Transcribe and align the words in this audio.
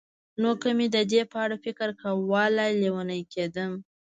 نو 0.41 0.49
که 0.61 0.69
مې 0.77 0.87
د 0.95 0.97
دې 1.11 1.21
په 1.31 1.37
اړه 1.45 1.55
فکر 1.65 1.89
کولای، 2.01 2.71
لېونی 2.81 3.21
کېدم. 3.33 3.71